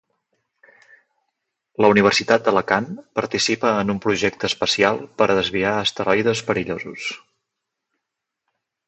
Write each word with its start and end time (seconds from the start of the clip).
La 1.85 1.91
Universitat 1.93 2.47
d'Alacant 2.47 2.87
participa 3.19 3.73
en 3.81 3.93
un 3.95 3.99
projecte 4.07 4.49
espacial 4.53 5.01
per 5.21 5.29
a 5.29 5.37
desviar 5.41 5.75
asteroides 5.83 6.43
perillosos. 6.49 7.07